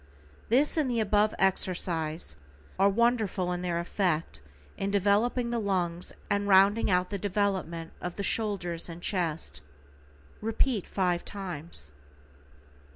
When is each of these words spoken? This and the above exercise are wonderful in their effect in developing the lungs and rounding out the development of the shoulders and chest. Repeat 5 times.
This 0.49 0.77
and 0.77 0.89
the 0.89 0.99
above 0.99 1.35
exercise 1.37 2.35
are 2.79 2.89
wonderful 2.89 3.51
in 3.51 3.61
their 3.61 3.79
effect 3.79 4.41
in 4.75 4.89
developing 4.89 5.51
the 5.51 5.59
lungs 5.59 6.11
and 6.27 6.47
rounding 6.47 6.89
out 6.89 7.11
the 7.11 7.19
development 7.19 7.91
of 8.01 8.15
the 8.15 8.23
shoulders 8.23 8.89
and 8.89 9.03
chest. 9.03 9.61
Repeat 10.41 10.87
5 10.87 11.23
times. 11.23 11.91